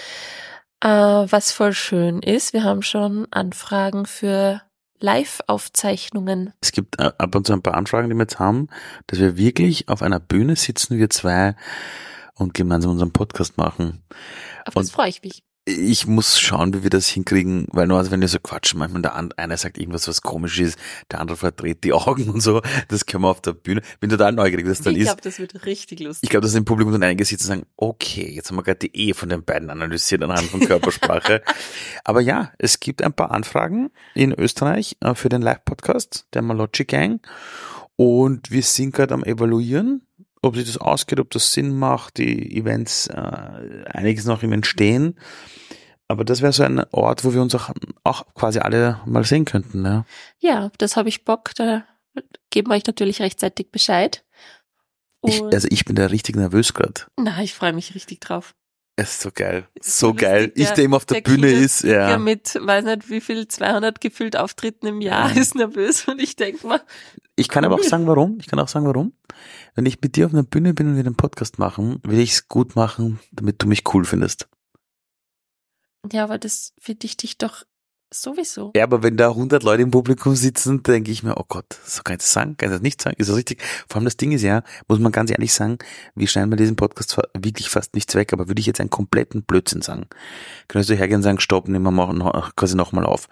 [0.80, 4.62] Äh, was voll schön ist, wir haben schon Anfragen für
[5.00, 6.52] Live-Aufzeichnungen.
[6.60, 8.68] Es gibt äh, ab und zu ein paar Anfragen, die wir jetzt haben,
[9.06, 11.56] dass wir wirklich auf einer Bühne sitzen, wir zwei,
[12.36, 14.02] und gemeinsam unseren Podcast machen.
[14.66, 18.10] Auf das freue ich mich ich muss schauen, wie wir das hinkriegen, weil nur also
[18.10, 20.78] wenn wir so quatschen, manchmal der eine sagt irgendwas, was komisch ist,
[21.10, 23.80] der andere verdreht die Augen und so, das können wir auf der Bühne.
[23.98, 25.04] Bin total neugierig, wie das dann ich ist.
[25.04, 26.24] Ich glaube, das wird richtig lustig.
[26.24, 28.80] Ich glaube, dass im Publikum dann einige sitzen und sagen, okay, jetzt haben wir gerade
[28.80, 31.42] die Ehe von den beiden analysiert anhand von Körpersprache.
[32.04, 36.84] Aber ja, es gibt ein paar Anfragen in Österreich äh, für den Live-Podcast der Malochi
[36.84, 37.26] Gang
[37.96, 40.02] und wir sind gerade am evaluieren,
[40.44, 45.18] ob sich das ausgeht, ob das Sinn macht, die Events, äh, einiges noch im Entstehen.
[46.08, 47.70] Aber das wäre so ein Ort, wo wir uns auch,
[48.04, 49.84] auch quasi alle mal sehen könnten.
[49.84, 50.04] Ja,
[50.38, 51.52] ja das habe ich Bock.
[51.56, 51.84] Da
[52.50, 54.24] geben wir euch natürlich rechtzeitig Bescheid.
[55.26, 57.06] Ich, also ich bin da richtig nervös gerade.
[57.18, 58.54] Na, ich freue mich richtig drauf.
[58.96, 59.66] Es ist so geil.
[59.80, 60.52] So, so geil.
[60.54, 62.16] ich, der immer auf der, der Bühne ist, ja.
[62.16, 65.36] Mit, weiß nicht, wie viel, 200 gefüllt Auftritten im Jahr ja.
[65.40, 66.80] ist nervös und ich denke mal.
[67.34, 68.38] Ich kann aber auch sagen, warum.
[68.40, 69.12] Ich kann auch sagen, warum.
[69.74, 72.32] Wenn ich mit dir auf einer Bühne bin und wir den Podcast machen, will ich
[72.32, 74.48] es gut machen, damit du mich cool findest.
[76.12, 77.64] Ja, aber das finde ich dich doch
[78.14, 78.70] Sowieso.
[78.76, 82.02] Ja, aber wenn da 100 Leute im Publikum sitzen, denke ich mir, oh Gott, so
[82.04, 82.56] kann ich das sagen?
[82.56, 83.16] Kann ich das nicht sagen?
[83.18, 83.60] Ist das richtig?
[83.88, 85.78] Vor allem das Ding ist ja, muss man ganz ehrlich sagen,
[86.14, 88.88] wir schneiden bei diesem Podcast zwar wirklich fast nichts weg, aber würde ich jetzt einen
[88.88, 90.06] kompletten Blödsinn sagen,
[90.68, 93.28] könntest du hergehen und sagen, stopp, nehmen wir mal, quasi nochmal auf.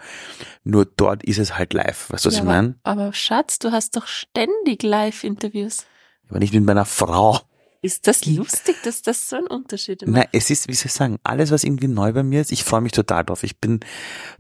[0.65, 2.75] Nur dort ist es halt live, weißt du, was ja, ich meine?
[2.83, 5.87] Aber Schatz, du hast doch ständig Live-Interviews.
[6.29, 7.39] Aber nicht mit meiner Frau.
[7.85, 10.09] Ist das lustig, dass das so ein Unterschied ist?
[10.09, 12.63] Nein, es ist, wie soll ich sagen, alles, was irgendwie neu bei mir ist, ich
[12.63, 13.43] freue mich total drauf.
[13.43, 13.81] Ich bin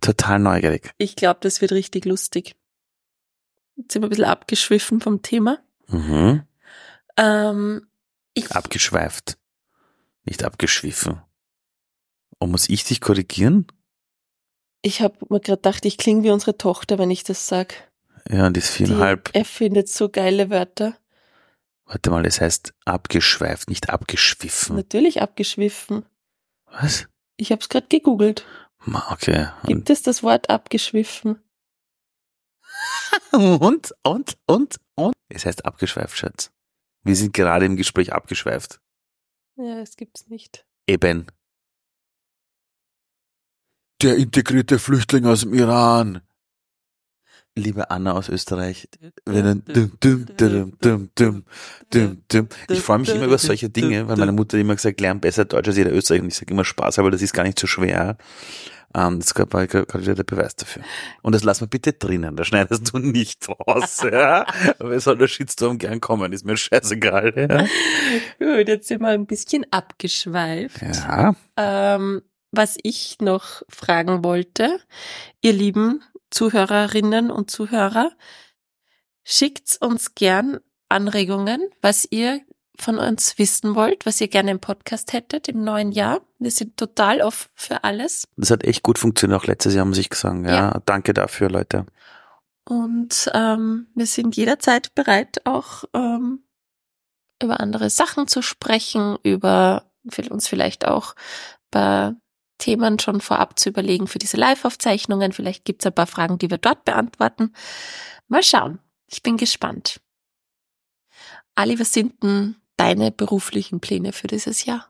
[0.00, 0.92] total neugierig.
[0.96, 2.54] Ich glaube, das wird richtig lustig.
[3.74, 5.58] Jetzt sind wir ein bisschen abgeschwiffen vom Thema.
[5.88, 6.42] Mhm.
[7.16, 7.86] Ähm,
[8.34, 9.38] ich Abgeschweift.
[10.24, 11.20] Nicht abgeschwiffen.
[12.38, 13.66] Und muss ich dich korrigieren?
[14.82, 17.90] Ich habe mir gerade gedacht, ich klinge wie unsere Tochter, wenn ich das sag.
[18.30, 19.32] Ja, und die ist viereinhalb.
[19.32, 20.96] Die erfindet so geile Wörter.
[21.92, 24.76] Warte mal, das heißt abgeschweift, nicht abgeschwiffen.
[24.76, 26.06] Natürlich abgeschwiffen.
[26.64, 27.06] Was?
[27.36, 28.46] Ich habe es gerade gegoogelt.
[28.86, 29.48] Okay.
[29.64, 31.42] Gibt es das Wort abgeschwiffen?
[33.32, 35.12] und, und, und, und?
[35.28, 36.50] Es heißt abgeschweift, Schatz.
[37.04, 38.80] Wir sind gerade im Gespräch abgeschweift.
[39.56, 40.64] Ja, es gibt's nicht.
[40.86, 41.26] Eben.
[44.00, 46.22] Der integrierte Flüchtling aus dem Iran
[47.54, 48.88] liebe Anna aus Österreich,
[49.26, 49.32] ich
[52.80, 55.76] freue mich immer über solche Dinge, weil meine Mutter immer gesagt, lern besser Deutsch als
[55.76, 56.22] jeder Österreicher.
[56.22, 58.16] Und ich sage immer Spaß, aber das ist gar nicht so schwer.
[58.94, 60.82] Um, das war gerade wieder der Beweis dafür.
[61.22, 64.02] Und das lass mal bitte drinnen, da schneidest du nicht raus.
[64.12, 64.44] ja?
[64.78, 67.32] Aber es soll der Shitstorm gern kommen, ist mir scheißegal.
[67.36, 67.66] Ja?
[68.38, 70.82] Gut, jetzt sind wir ein bisschen abgeschweift.
[70.82, 71.34] Ja.
[71.56, 74.78] Ähm, was ich noch fragen wollte,
[75.40, 78.10] ihr Lieben, Zuhörerinnen und Zuhörer,
[79.22, 82.40] schickt uns gern Anregungen, was ihr
[82.78, 86.20] von uns wissen wollt, was ihr gerne im Podcast hättet im neuen Jahr.
[86.38, 88.26] Wir sind total offen für alles.
[88.36, 90.44] Das hat echt gut funktioniert, auch letztes Jahr muss ich sagen.
[90.44, 90.82] Ja, ja.
[90.84, 91.86] danke dafür, Leute.
[92.64, 96.44] Und ähm, wir sind jederzeit bereit, auch ähm,
[97.42, 99.90] über andere Sachen zu sprechen, über
[100.30, 101.14] uns vielleicht auch
[101.70, 102.14] bei
[102.62, 105.32] Themen schon vorab zu überlegen für diese Live-Aufzeichnungen.
[105.32, 107.52] Vielleicht gibt es ein paar Fragen, die wir dort beantworten.
[108.28, 108.78] Mal schauen.
[109.08, 110.00] Ich bin gespannt.
[111.56, 114.88] Ali, was sind denn deine beruflichen Pläne für dieses Jahr?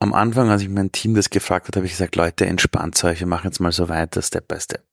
[0.00, 3.20] Am Anfang, als ich mein Team das gefragt hat, habe ich gesagt, Leute, entspannt euch,
[3.20, 4.86] wir machen jetzt mal so weiter, Step by Step.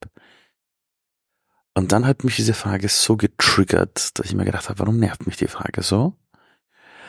[1.74, 5.26] Und dann hat mich diese Frage so getriggert, dass ich mir gedacht habe, warum nervt
[5.26, 6.16] mich die Frage so?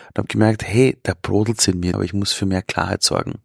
[0.07, 3.41] Und habe gemerkt, hey, der brodelt in mir, aber ich muss für mehr Klarheit sorgen.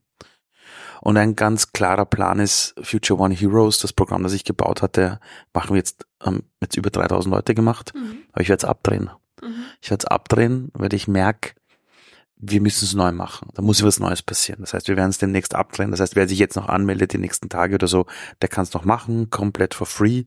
[1.03, 5.19] Und ein ganz klarer Plan ist Future One Heroes, das Programm, das ich gebaut hatte,
[5.53, 8.19] machen wir jetzt, ähm, jetzt über 3000 Leute gemacht, mhm.
[8.31, 9.11] aber ich werde es abdrehen.
[9.43, 9.65] Mhm.
[9.81, 11.55] Ich werde es abdrehen, weil ich merke,
[12.45, 13.49] wir müssen es neu machen.
[13.55, 14.63] Da muss was Neues passieren.
[14.63, 15.93] Das heißt, wir werden es demnächst abdrehen.
[15.93, 18.07] Das heißt, wer sich jetzt noch anmeldet, die nächsten Tage oder so,
[18.43, 20.25] der kann es noch machen, komplett for free.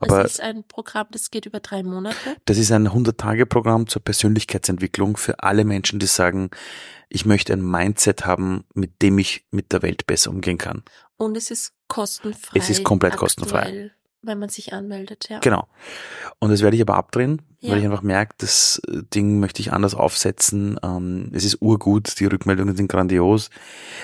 [0.00, 2.16] Aber das ist ein Programm, das geht über drei Monate.
[2.46, 6.50] Das ist ein 100-Tage-Programm zur Persönlichkeitsentwicklung für alle Menschen, die sagen,
[7.08, 10.82] ich möchte ein Mindset haben, mit dem ich mit der Welt besser umgehen kann.
[11.16, 12.58] Und es ist kostenfrei.
[12.58, 13.28] Es ist komplett aktuell.
[13.28, 15.40] kostenfrei wenn man sich anmeldet, ja.
[15.40, 15.66] Genau.
[16.38, 17.72] Und das werde ich aber abdrehen, ja.
[17.72, 20.78] weil ich einfach merke, das Ding möchte ich anders aufsetzen.
[20.82, 23.50] Ähm, es ist urgut, die Rückmeldungen sind grandios.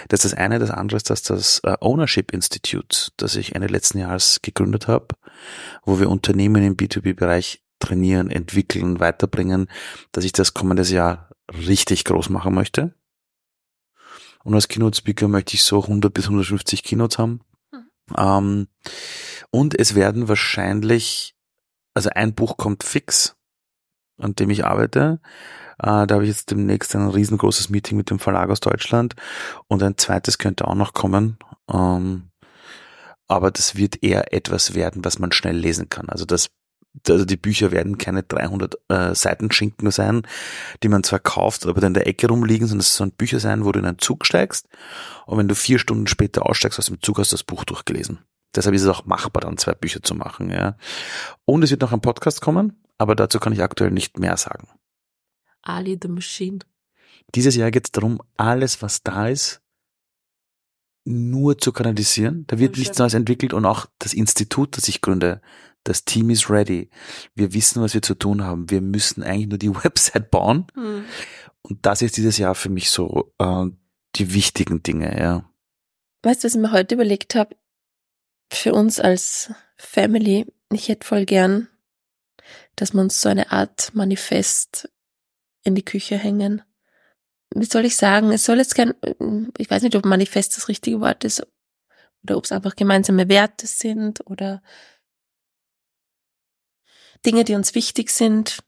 [0.09, 0.59] Das ist das eine.
[0.59, 5.09] Das andere ist, dass das äh, Ownership Institute, das ich Ende letzten Jahres gegründet habe,
[5.85, 9.69] wo wir Unternehmen im B2B-Bereich trainieren, entwickeln, weiterbringen,
[10.11, 11.31] dass ich das kommendes Jahr
[11.67, 12.95] richtig groß machen möchte.
[14.45, 17.41] Und als Keynote-Speaker möchte ich so 100 bis 150 Keynotes haben.
[17.71, 17.87] Hm.
[18.17, 18.69] Ähm,
[19.59, 21.35] und es werden wahrscheinlich,
[21.93, 23.35] also ein Buch kommt fix,
[24.17, 25.19] an dem ich arbeite.
[25.81, 29.17] Äh, da habe ich jetzt demnächst ein riesengroßes Meeting mit dem Verlag aus Deutschland
[29.67, 31.39] und ein zweites könnte auch noch kommen.
[31.69, 32.31] Ähm,
[33.27, 36.09] aber das wird eher etwas werden, was man schnell lesen kann.
[36.09, 36.51] Also das
[37.09, 40.23] also die Bücher werden keine 300 äh, Seitenschinken sein,
[40.85, 43.65] die man zwar kauft, aber dann in der Ecke rumliegen, sondern es sollen Bücher sein,
[43.65, 44.69] wo du in einen Zug steigst
[45.27, 48.21] und wenn du vier Stunden später aussteigst aus dem Zug, hast du das Buch durchgelesen.
[48.55, 50.51] Deshalb ist es auch machbar, dann zwei Bücher zu machen.
[50.51, 50.77] Ja.
[51.45, 54.69] Und es wird noch ein Podcast kommen, aber dazu kann ich aktuell nicht mehr sagen.
[55.63, 56.61] Ali the Machine.
[57.35, 59.61] Dieses Jahr geht es darum, alles, was da ist,
[61.05, 62.45] nur zu kanalisieren.
[62.47, 65.41] Da wird nichts Neues entwickelt und auch das Institut, das ich gründe,
[65.85, 66.91] das Team ist ready.
[67.35, 68.71] Wir wissen, was wir zu tun haben.
[68.71, 70.67] Wir müssen eigentlich nur die Website bauen.
[70.75, 71.05] Hm.
[71.63, 73.67] Und das ist dieses Jahr für mich so äh,
[74.17, 75.51] die wichtigen Dinge, ja.
[76.23, 77.57] Weißt du, was ich mir heute überlegt habe?
[78.51, 81.69] Für uns als Family, ich hätte voll gern,
[82.77, 84.91] dass wir uns so eine Art Manifest
[85.63, 86.63] in die Küche hängen.
[87.55, 88.31] Wie soll ich sagen?
[88.33, 88.95] Es soll jetzt kein,
[89.57, 91.47] ich weiß nicht, ob Manifest das richtige Wort ist
[92.23, 94.63] oder ob es einfach gemeinsame Werte sind oder
[97.25, 98.59] Dinge, die uns wichtig sind,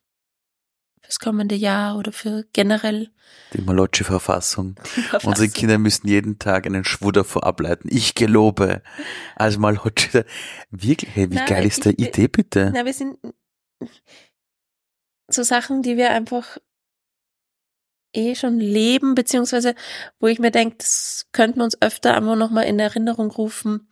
[1.01, 3.09] fürs kommende Jahr oder für generell.
[3.53, 4.75] Die Malocci Verfassung.
[5.23, 7.87] Unsere Kinder müssen jeden Tag einen Schwur davor ableiten.
[7.91, 8.81] Ich gelobe.
[9.35, 10.23] Also Malocci,
[10.69, 12.71] wirklich, hey, wie na, geil ist der Idee bitte?
[12.73, 13.17] Na, wir sind
[15.27, 16.57] so Sachen, die wir einfach
[18.13, 19.75] eh schon leben, beziehungsweise
[20.19, 23.87] wo ich mir denke, das könnten wir uns öfter einfach nochmal in Erinnerung rufen.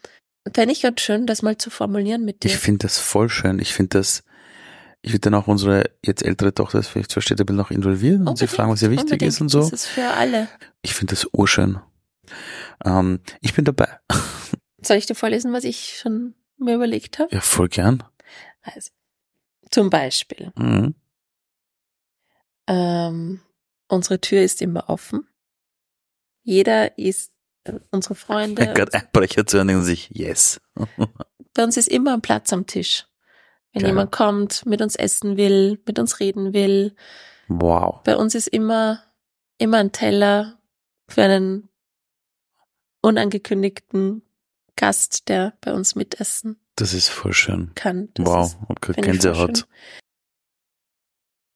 [0.54, 2.50] Fände ich ganz schön, das mal zu formulieren mit dir.
[2.50, 3.60] Ich finde das voll schön.
[3.60, 4.24] Ich finde das,
[5.02, 8.48] ich würde dann auch unsere jetzt ältere Tochter vielleicht zur Städte noch involvieren und sie
[8.48, 9.30] fragen, was ihr wichtig unbedingt.
[9.30, 9.60] ist und so.
[9.60, 10.48] Das ist für alle.
[10.82, 11.80] Ich finde das urschön.
[12.84, 14.00] Ähm, ich bin dabei.
[14.82, 17.34] Soll ich dir vorlesen, was ich schon mir überlegt habe?
[17.34, 18.04] Ja, voll gern.
[18.62, 18.92] Also,
[19.72, 20.52] zum Beispiel.
[20.56, 20.96] Mhm.
[22.68, 23.42] Ähm,
[23.88, 25.28] unsere Tür ist immer offen.
[26.44, 27.32] Jeder ist,
[27.64, 28.66] äh, unsere Freunde.
[28.74, 30.62] Gerade Einbrecher zu und sich, yes.
[31.54, 33.09] Bei uns ist immer ein Platz am Tisch.
[33.80, 33.92] Wenn Geil.
[33.92, 36.94] jemand kommt, mit uns essen will, mit uns reden will.
[37.48, 38.02] Wow.
[38.04, 39.02] Bei uns ist immer,
[39.58, 40.60] immer ein Teller
[41.08, 41.70] für einen
[43.02, 44.22] unangekündigten
[44.76, 47.72] Gast, der bei uns mitessen Das ist voll schön.
[47.76, 48.10] Kann.
[48.16, 49.66] Das wow, okay, Gänsehaut.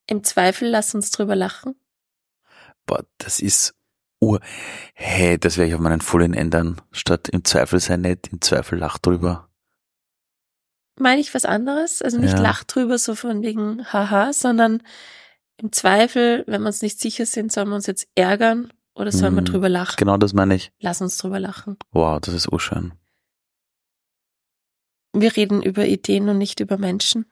[0.08, 1.76] Im Zweifel lass uns drüber lachen.
[2.86, 3.76] Boah, das ist
[4.22, 4.40] ur.
[4.94, 6.82] Hey, das werde ich auf meinen Folien ändern.
[6.94, 9.50] Statt im Zweifel sei nett, im Zweifel lach drüber
[11.00, 12.02] meine ich was anderes.
[12.02, 12.42] Also nicht ja.
[12.42, 14.82] lacht drüber so von wegen haha, sondern
[15.58, 19.34] im Zweifel, wenn wir uns nicht sicher sind, sollen wir uns jetzt ärgern oder sollen
[19.34, 19.38] mhm.
[19.38, 19.96] wir drüber lachen?
[19.98, 20.72] Genau das meine ich.
[20.80, 21.78] Lass uns drüber lachen.
[21.92, 22.94] Wow, das ist urschön.
[25.14, 27.26] Wir reden über Ideen und nicht über Menschen.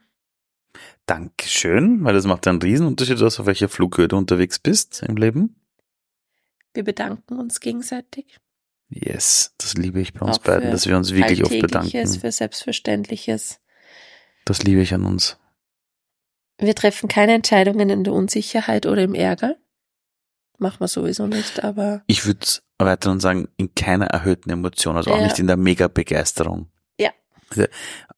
[1.06, 5.56] Dankeschön, weil das macht einen Riesenunterschied aus, auf welcher Flughöhe du unterwegs bist im Leben.
[6.74, 8.38] Wir bedanken uns gegenseitig.
[8.94, 12.08] Yes, das liebe ich bei uns beiden, dass wir uns wirklich oft bedanken.
[12.08, 13.62] Für Selbstverständliches.
[14.44, 15.38] Das liebe ich an uns.
[16.58, 19.56] Wir treffen keine Entscheidungen in der Unsicherheit oder im Ärger.
[20.58, 22.04] Machen wir sowieso nicht, aber.
[22.06, 22.46] Ich würde
[22.78, 25.24] weiter und sagen, in keiner erhöhten Emotion, also auch ja.
[25.24, 26.70] nicht in der Mega-Begeisterung.
[27.00, 27.12] Ja.
[27.50, 27.66] Also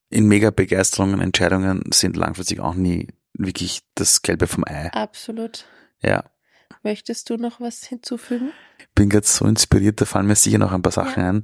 [0.10, 4.92] in Mega-Begeisterungen, Entscheidungen sind langfristig auch nie wirklich das Gelbe vom Ei.
[4.92, 5.66] Absolut.
[6.02, 6.24] Ja.
[6.82, 8.52] Möchtest du noch was hinzufügen?
[8.96, 11.30] Bin gerade so inspiriert, da fallen mir sicher noch ein paar Sachen ja.
[11.30, 11.44] ein.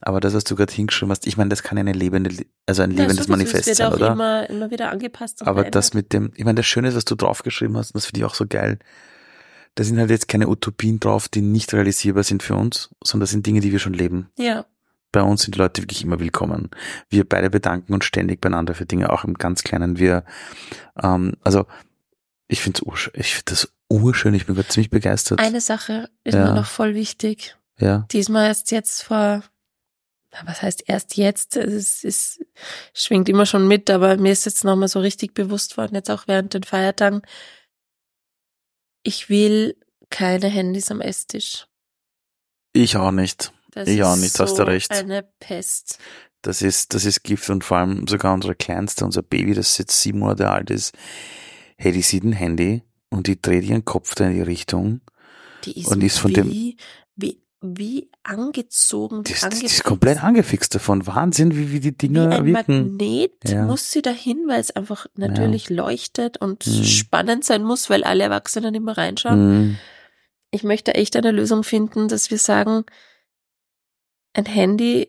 [0.00, 2.82] Aber das, was du gerade hingeschrieben hast, ich meine, das kann ja eine lebende, also
[2.82, 4.12] ein lebendes ja, Manifest sein, oder?
[4.12, 5.40] Immer, immer wieder angepasst.
[5.42, 5.74] Aber verändert.
[5.76, 8.20] das mit dem, ich meine, das Schöne ist, was du draufgeschrieben hast, und das finde
[8.20, 8.78] ich auch so geil.
[9.74, 13.30] da sind halt jetzt keine Utopien drauf, die nicht realisierbar sind für uns, sondern das
[13.30, 14.30] sind Dinge, die wir schon leben.
[14.38, 14.66] Ja.
[15.10, 16.70] Bei uns sind die Leute wirklich immer willkommen.
[17.08, 19.98] Wir beide bedanken uns ständig beieinander für Dinge, auch im ganz Kleinen.
[19.98, 20.24] Wir,
[21.02, 21.66] ähm, also
[22.48, 22.82] ich finde
[23.14, 25.40] ich find das urschön, ich bin gerade ziemlich begeistert.
[25.40, 26.46] Eine Sache ist ja.
[26.46, 27.56] mir noch voll wichtig.
[27.78, 28.06] Ja.
[28.12, 29.42] Diesmal erst jetzt vor,
[30.44, 31.56] was heißt erst jetzt?
[31.56, 32.44] Es ist,
[32.92, 36.26] schwingt immer schon mit, aber mir ist jetzt nochmal so richtig bewusst worden, jetzt auch
[36.26, 37.22] während den Feiertagen.
[39.02, 39.76] Ich will
[40.10, 41.66] keine Handys am Esstisch.
[42.72, 43.52] Ich auch nicht.
[43.70, 44.90] Das ich auch nicht, so hast du recht.
[44.92, 45.98] Eine Pest.
[46.42, 50.00] Das ist, das ist Gift und vor allem sogar unsere Kleinste, unser Baby, das jetzt
[50.00, 50.94] sieben Monate alt ist,
[51.76, 55.00] hey, die sieht ein Handy und die dreht ihren Kopf da in die Richtung.
[55.64, 56.50] Die ist, und ist von wie, dem,
[57.16, 59.24] wie, wie angezogen.
[59.24, 61.06] Die ist, die ist komplett angefixt davon.
[61.06, 62.96] Wahnsinn, wie, wie die Dinger wie ein wirken.
[62.96, 63.64] Magnet ja.
[63.64, 65.76] muss sie dahin, weil es einfach natürlich ja.
[65.76, 66.84] leuchtet und mhm.
[66.84, 69.68] spannend sein muss, weil alle Erwachsenen immer reinschauen.
[69.68, 69.78] Mhm.
[70.50, 72.84] Ich möchte echt eine Lösung finden, dass wir sagen,
[74.34, 75.08] ein Handy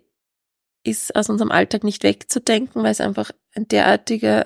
[0.84, 4.44] ist aus unserem Alltag nicht wegzudenken, weil es einfach ein derartiger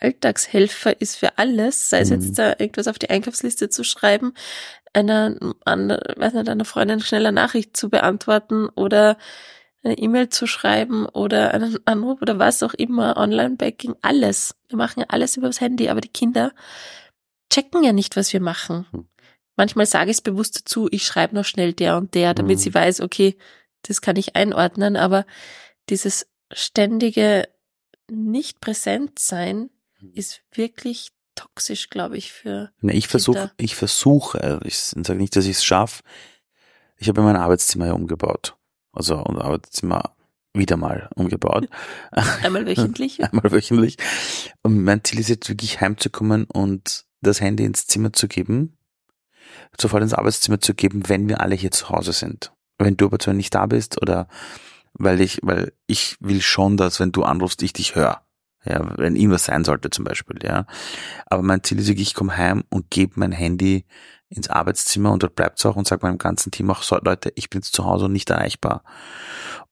[0.00, 2.34] Alltagshelfer ist für alles, sei es jetzt mhm.
[2.34, 4.32] da irgendwas auf die Einkaufsliste zu schreiben,
[4.92, 9.16] einer, einer, weiß nicht, einer Freundin schneller Nachricht zu beantworten oder
[9.82, 14.54] eine E-Mail zu schreiben oder einen Anruf oder was auch immer, Online-Banking, alles.
[14.68, 16.52] Wir machen ja alles übers Handy, aber die Kinder
[17.50, 18.86] checken ja nicht, was wir machen.
[18.90, 19.06] Hm.
[19.56, 22.60] Manchmal sage ich es bewusst dazu, ich schreibe noch schnell der und der, damit mhm.
[22.60, 23.36] sie weiß, okay,
[23.82, 25.26] das kann ich einordnen, aber
[25.88, 27.48] dieses ständige
[28.10, 29.70] nicht präsent sein.
[30.14, 32.70] Ist wirklich toxisch, glaube ich, für.
[32.80, 36.02] Na, ich versuche, ich versuche, ich sage nicht, dass ich es schaffe.
[36.96, 38.56] Ich habe mein Arbeitszimmer ja umgebaut.
[38.92, 40.14] Also unser Arbeitszimmer
[40.52, 41.68] wieder mal umgebaut.
[42.42, 43.22] Einmal wöchentlich?
[43.32, 43.96] Einmal wöchentlich.
[44.62, 48.76] Und mein Ziel ist jetzt wirklich heimzukommen und das Handy ins Zimmer zu geben,
[49.78, 53.18] sofort ins Arbeitszimmer zu geben, wenn wir alle hier zu Hause sind wenn du aber
[53.18, 54.26] zwar nicht da bist oder
[54.94, 58.22] weil ich, weil ich will schon, dass wenn du anrufst, ich dich höre.
[58.64, 60.66] Ja, wenn irgendwas sein sollte zum Beispiel, ja.
[61.26, 63.86] Aber mein Ziel ist wirklich, ich komme heim und gebe mein Handy
[64.28, 67.32] ins Arbeitszimmer und dort bleibt es auch und sage meinem ganzen Team auch so, Leute,
[67.34, 68.84] ich bin jetzt zu Hause und nicht erreichbar.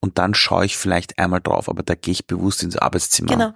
[0.01, 3.33] Und dann schaue ich vielleicht einmal drauf, aber da gehe ich bewusst ins Arbeitszimmer.
[3.33, 3.53] Genau.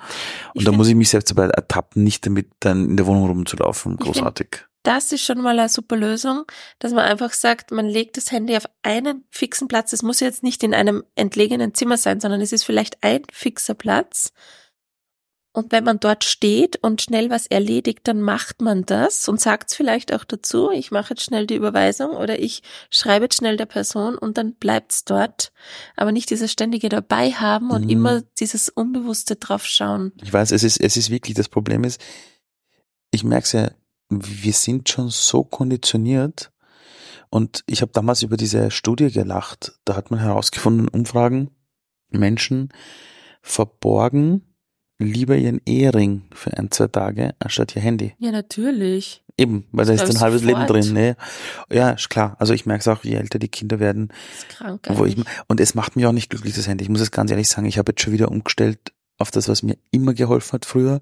[0.55, 3.97] Und da muss ich mich selbst dabei ertappen, nicht damit dann in der Wohnung rumzulaufen.
[3.97, 6.45] Großartig das ist schon mal eine super Lösung,
[6.79, 9.93] dass man einfach sagt, man legt das Handy auf einen fixen Platz.
[9.93, 13.75] Es muss jetzt nicht in einem entlegenen Zimmer sein, sondern es ist vielleicht ein fixer
[13.75, 14.33] Platz.
[15.55, 19.71] Und wenn man dort steht und schnell was erledigt, dann macht man das und sagt
[19.71, 23.59] es vielleicht auch dazu, ich mache jetzt schnell die Überweisung oder ich schreibe jetzt schnell
[23.59, 25.53] der Person und dann bleibt's dort.
[25.95, 27.91] Aber nicht dieses ständige dabei haben und mhm.
[27.91, 30.13] immer dieses Unbewusste draufschauen.
[30.23, 32.01] Ich weiß, es ist, es ist wirklich, das Problem ist,
[33.11, 33.71] ich merke es ja
[34.13, 36.53] wir sind schon so konditioniert.
[37.31, 39.79] Und ich habe damals über diese Studie gelacht.
[39.85, 41.51] Da hat man herausgefunden, Umfragen,
[42.11, 42.73] Menschen
[43.41, 44.52] verborgen
[45.03, 48.15] lieber ihren Ehering für ein, zwei Tage anstatt ihr Handy.
[48.19, 49.23] Ja, natürlich.
[49.39, 50.59] Eben, weil da ist ein halbes sofort.
[50.59, 50.93] Leben drin.
[50.93, 51.17] Ne?
[51.71, 52.37] Ja, ist klar.
[52.39, 54.09] Also ich merke es auch, je älter die Kinder werden.
[54.09, 55.17] Das ist krank wo ich,
[55.49, 56.85] und es macht mich auch nicht glücklich, das Handy.
[56.85, 59.63] Ich muss es ganz ehrlich sagen, ich habe jetzt schon wieder umgestellt auf das, was
[59.63, 61.01] mir immer geholfen hat früher.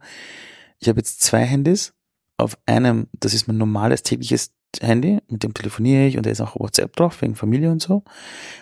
[0.78, 1.92] Ich habe jetzt zwei Handys
[2.36, 6.40] auf einem, das ist mein normales tägliches Handy, mit dem telefoniere ich und da ist
[6.40, 8.04] auch WhatsApp drauf, wegen Familie und so,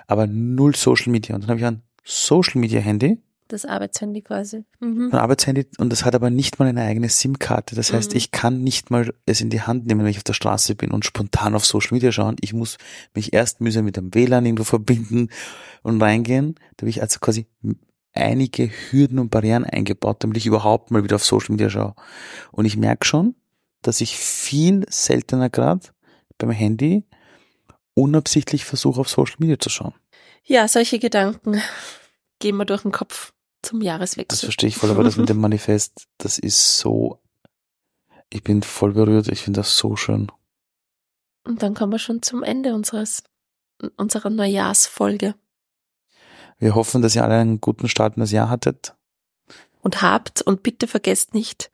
[0.06, 1.34] aber null Social Media.
[1.34, 3.18] Und dann habe ich ein Social Media Handy.
[3.48, 4.64] Das Arbeitshandy quasi.
[4.80, 5.08] Mhm.
[5.10, 7.74] Ein Arbeitshandy und das hat aber nicht mal eine eigene SIM-Karte.
[7.74, 8.16] Das heißt, mhm.
[8.18, 10.90] ich kann nicht mal es in die Hand nehmen, wenn ich auf der Straße bin
[10.90, 12.36] und spontan auf Social Media schauen.
[12.40, 12.76] Ich muss
[13.14, 15.30] mich erst mühsam mit dem WLAN irgendwo verbinden
[15.82, 16.56] und reingehen.
[16.76, 17.46] Da habe ich also quasi
[18.12, 21.94] einige Hürden und Barrieren eingebaut, damit ich überhaupt mal wieder auf Social Media schaue.
[22.52, 23.34] Und ich merke schon,
[23.82, 25.88] dass ich viel seltener gerade
[26.36, 27.04] beim Handy
[27.94, 29.94] unabsichtlich versuche, auf Social Media zu schauen.
[30.44, 31.60] Ja, solche Gedanken
[32.38, 34.28] gehen mir durch den Kopf zum Jahreswechsel.
[34.28, 37.20] Das verstehe ich voll, aber das mit dem Manifest, das ist so,
[38.30, 40.30] ich bin voll berührt, ich finde das so schön.
[41.44, 43.22] Und dann kommen wir schon zum Ende unseres,
[43.96, 45.34] unserer Neujahrsfolge.
[46.58, 48.94] Wir hoffen, dass ihr alle einen guten Start in das Jahr hattet.
[49.80, 51.70] Und habt, und bitte vergesst nicht,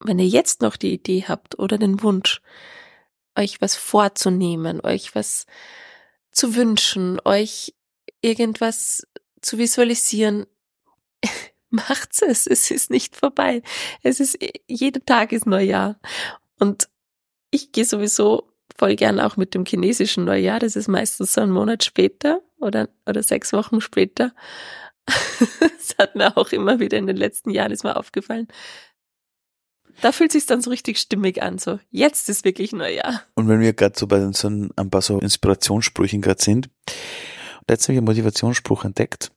[0.00, 2.40] wenn ihr jetzt noch die Idee habt oder den Wunsch,
[3.36, 5.46] euch was vorzunehmen, euch was
[6.30, 7.74] zu wünschen, euch
[8.20, 9.06] irgendwas
[9.40, 10.46] zu visualisieren,
[11.70, 12.46] macht's es.
[12.46, 13.62] Es ist nicht vorbei.
[14.02, 15.98] Es ist, jeden Tag ist Neujahr.
[16.58, 16.88] Und
[17.50, 20.58] ich gehe sowieso voll gern auch mit dem chinesischen Neujahr.
[20.58, 24.32] Das ist meistens so ein Monat später oder, oder sechs Wochen später.
[25.06, 28.46] das hat mir auch immer wieder in den letzten Jahren ist mir aufgefallen
[30.00, 33.22] Da fühlt sich dann so richtig stimmig an, so jetzt ist wirklich Neujahr.
[33.34, 36.70] Und wenn wir gerade so bei so ein paar so Inspirationssprüchen gerade sind,
[37.68, 39.32] letztens habe ich einen Motivationsspruch entdeckt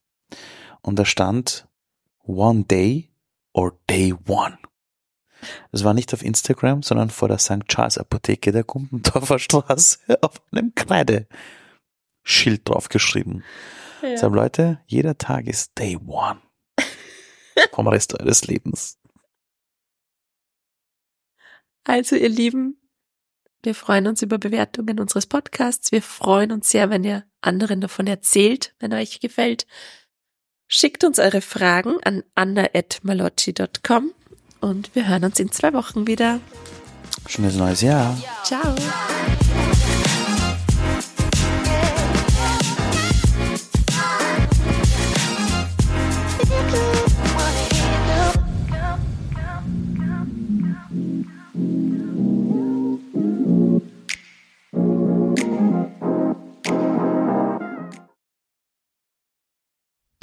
[0.81, 1.67] und da stand
[2.27, 3.09] One Day
[3.53, 4.57] or Day One.
[5.71, 7.67] Das war nicht auf Instagram, sondern vor der St.
[7.67, 11.27] Charles Apotheke der Gumpendorfer Straße auf einem Kreideschild
[12.67, 13.43] draufgeschrieben.
[14.01, 14.09] Ja.
[14.09, 16.41] Deshalb Leute, jeder Tag ist Day One
[17.71, 18.99] vom Rest eures Lebens.
[21.83, 22.79] Also ihr Lieben,
[23.61, 25.91] wir freuen uns über Bewertungen unseres Podcasts.
[25.91, 29.65] Wir freuen uns sehr, wenn ihr anderen davon erzählt, wenn euch gefällt.
[30.67, 34.11] Schickt uns eure Fragen an anna.malocci.com
[34.61, 36.39] und wir hören uns in zwei Wochen wieder.
[37.27, 38.17] Schönes neues Jahr.
[38.43, 38.75] Ciao.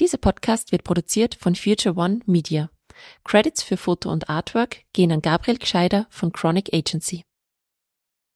[0.02, 2.70] Dieser Podcast wird produziert von Future One Media.
[3.22, 7.22] Credits für Foto und Artwork gehen an Gabriel Gscheider von Chronic Agency.